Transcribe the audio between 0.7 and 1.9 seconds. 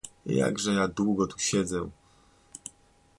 ja długo tu siedzę!"